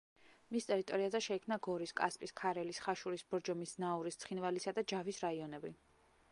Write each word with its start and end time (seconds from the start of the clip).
მის 0.53 0.67
ტერიტორიაზე 0.69 1.21
შეიქმნა 1.25 1.57
გორის, 1.67 1.93
კასპის, 1.99 2.33
ქარელის, 2.41 2.81
ხაშურის, 2.87 3.27
ბორჯომის, 3.35 3.77
ზნაურის, 3.77 4.21
ცხინვალისა 4.25 4.77
და 4.81 4.89
ჯავის 4.95 5.25
რაიონები. 5.29 5.77